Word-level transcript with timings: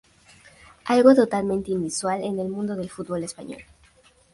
Algo 0.85 1.13
totalmente 1.13 1.69
inusual 1.73 2.23
en 2.23 2.39
el 2.39 2.49
mundo 2.49 2.75
del 2.75 2.89
fútbol 2.89 3.23
español. 3.23 3.61